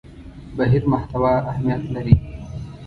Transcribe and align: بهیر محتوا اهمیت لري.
بهیر 0.57 0.83
محتوا 0.93 1.33
اهمیت 1.51 1.81
لري. 1.95 2.15